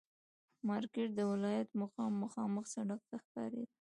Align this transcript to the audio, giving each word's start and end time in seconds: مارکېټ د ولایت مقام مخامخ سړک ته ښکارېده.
مارکېټ 0.67 1.09
د 1.15 1.19
ولایت 1.31 1.69
مقام 1.81 2.11
مخامخ 2.23 2.65
سړک 2.75 3.01
ته 3.09 3.15
ښکارېده. 3.23 3.73